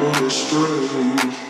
on 0.00 0.24
a 0.24 0.30
strange. 0.30 1.49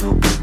to 0.00 0.39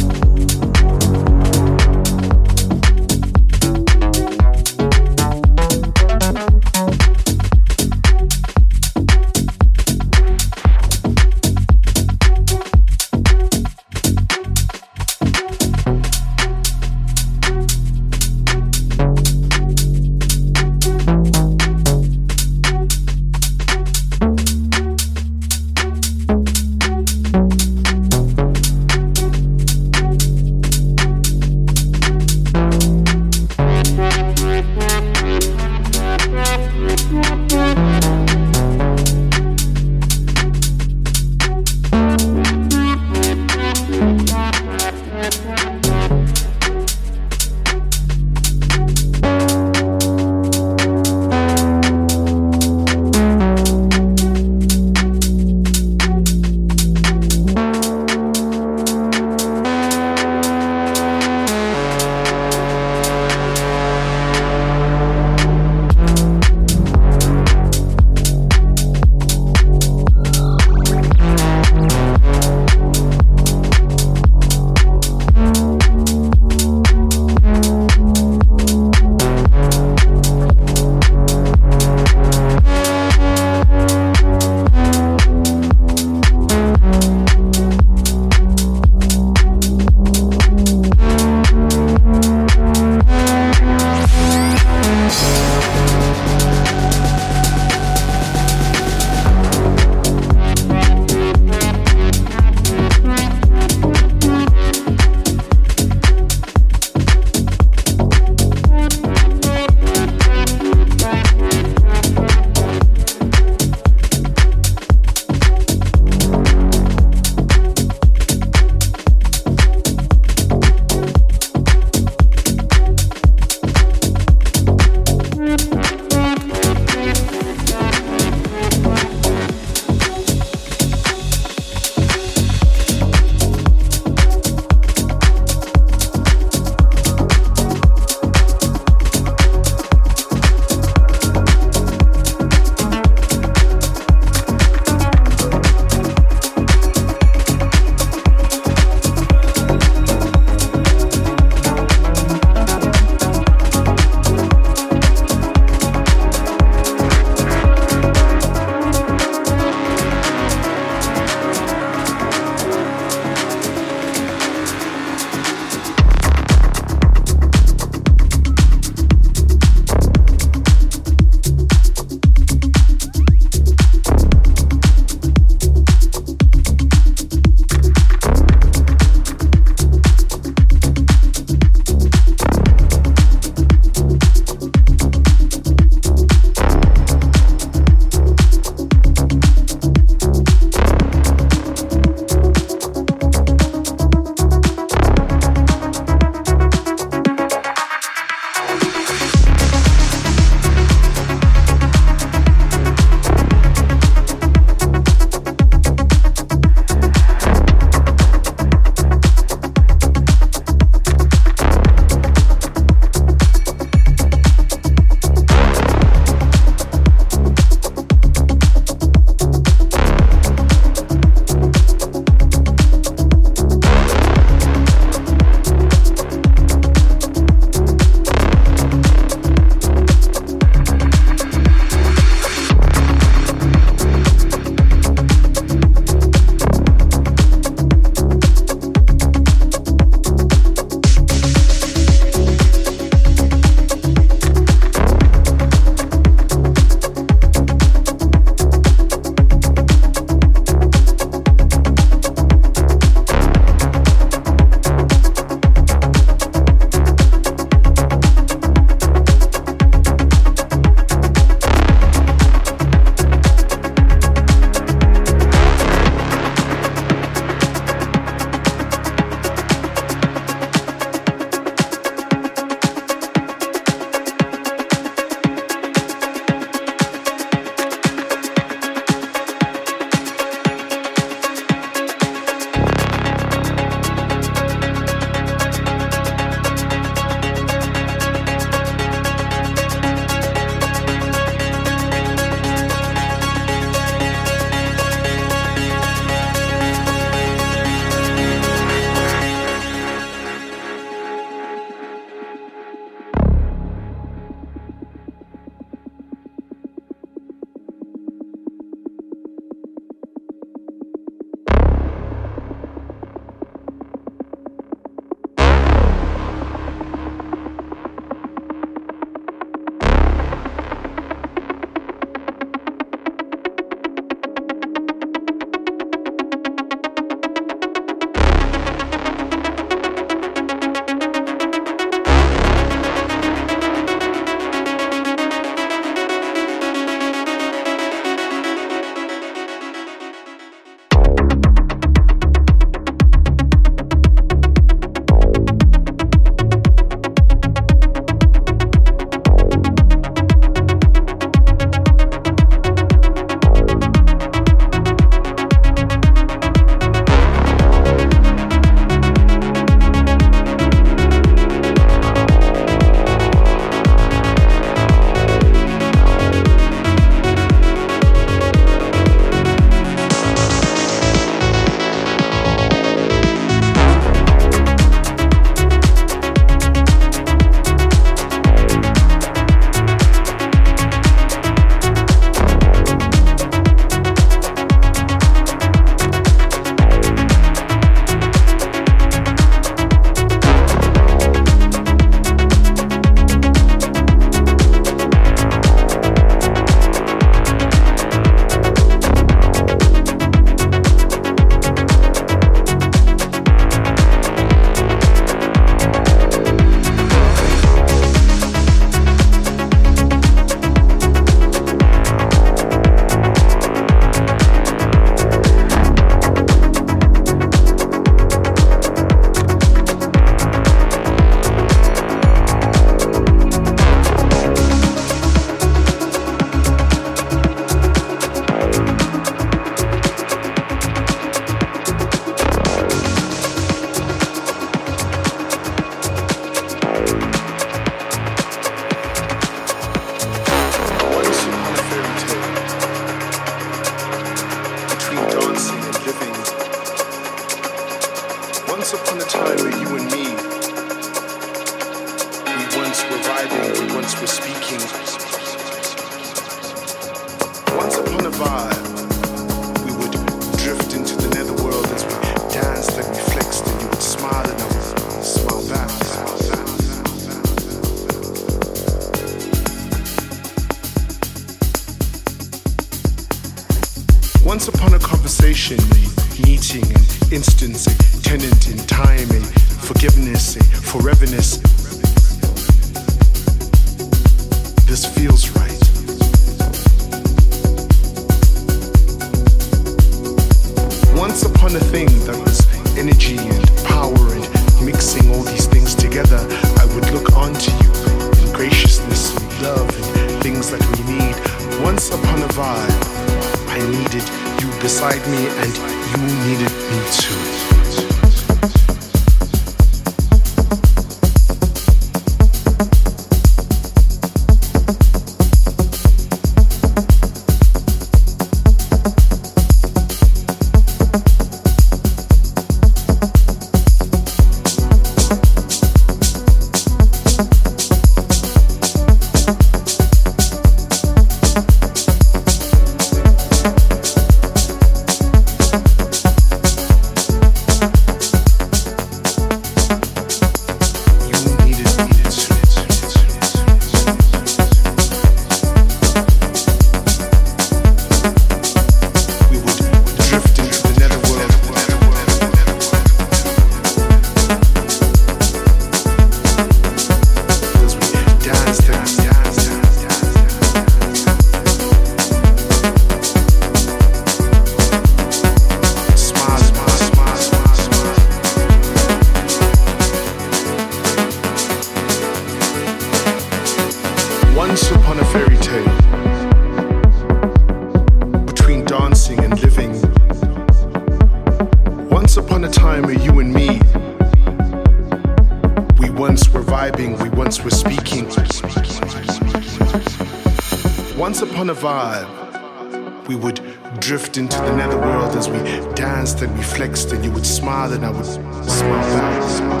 brother 598.18 598.32
that 598.32 598.34
was 598.34 598.54
small. 598.98 600.00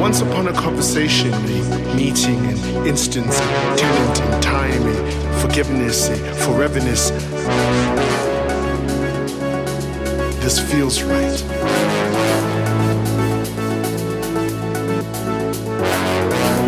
Once 0.00 0.20
upon 0.20 0.48
a 0.48 0.52
conversation, 0.52 1.32
a 1.32 1.94
meeting, 1.94 2.38
an 2.46 2.86
instance, 2.86 3.38
tenant, 3.38 4.20
and 4.20 4.42
time, 4.42 4.82
and 4.82 5.40
forgiveness, 5.40 6.08
and 6.08 6.36
foreverness. 6.38 7.10
This 10.40 10.58
feels 10.58 11.02
right. 11.02 12.02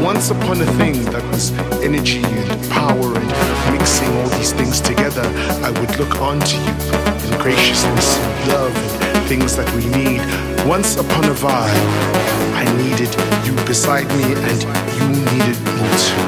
once 0.05 0.29
upon 0.31 0.61
a 0.61 0.67
thing 0.79 1.03
that 1.07 1.25
was 1.33 1.51
energy 1.83 2.23
and 2.23 2.54
mixing 3.95 4.17
all 4.17 4.29
these 4.39 4.53
things 4.53 4.81
together, 4.81 5.23
I 5.63 5.71
would 5.71 5.99
look 5.99 6.21
onto 6.21 6.57
you 6.57 6.75
in 7.27 7.41
graciousness 7.41 8.19
and 8.19 8.49
love 8.49 8.77
and 9.03 9.29
things 9.29 9.57
that 9.57 9.71
we 9.77 9.87
need. 9.87 10.21
Once 10.67 10.97
upon 10.97 11.25
a 11.27 11.35
vibe, 11.35 11.85
I 12.59 12.65
needed 12.83 13.15
you 13.47 13.55
beside 13.65 14.09
me 14.09 14.35
and 14.35 14.63
you 14.99 15.07
needed 15.31 15.59
me 15.63 15.79
too. 16.03 16.25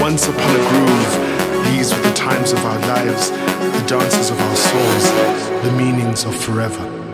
Once 0.00 0.28
upon 0.28 0.50
a 0.56 0.62
groove, 0.70 1.12
these 1.66 1.92
were 1.92 2.00
the 2.00 2.14
times 2.14 2.52
of 2.52 2.64
our 2.64 2.78
lives, 2.88 3.30
the 3.30 3.84
dances 3.86 4.30
of 4.30 4.40
our 4.40 4.56
souls, 4.56 5.62
the 5.62 5.72
meanings 5.76 6.24
of 6.24 6.34
forever. 6.34 7.05